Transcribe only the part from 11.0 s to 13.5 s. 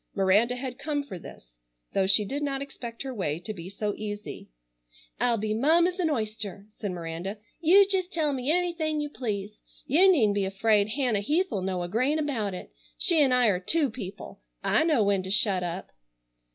Heath'll know a grain about it. She'n' I